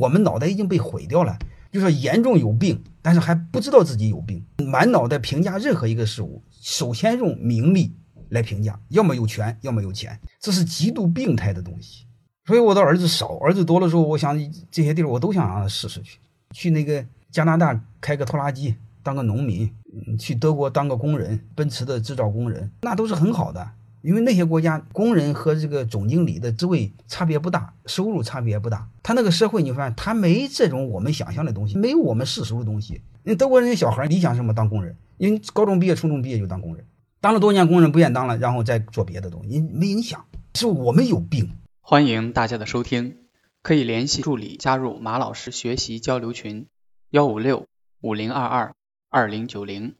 [0.00, 1.38] 我们脑袋已经被毁掉了，
[1.70, 7.92] 就是严重有病，但是还不知道自己有病，满脑袋评价任何一个事物，首先用名利
[8.30, 12.06] 来评价，要么有权，要么有钱，这是极度病态的东西。
[12.46, 14.34] 所以我的儿子少，儿子多了之后，我想
[14.70, 16.18] 这些地儿我都想让他试试去，
[16.52, 19.70] 去那个加拿大开个拖拉机，当个农民，
[20.18, 23.70] 去德国当个工人，奔驰的制造工人，那都是很好的。
[24.02, 28.88] 因为那些国家工人和这个总经理的职位差别不大，收入差别也不大。
[29.02, 33.02] 他那个社会，你发现他没这种我们想象的东西，没有我们世俗的东西。
[33.22, 34.54] 那德国人小孩理想什么？
[34.54, 36.86] 当工人，因为高中毕业、初中毕业就当工人，
[37.20, 40.24] 当了多年工人不愿当了，然后再做别的东西，没影响。
[40.54, 41.50] 是我们有病。
[41.80, 43.18] 欢迎大家的收听，
[43.62, 46.66] 可以联系助理加入马老师学习交流群：
[47.10, 47.66] 幺五六
[48.00, 48.74] 五零二二
[49.10, 49.94] 二零九零。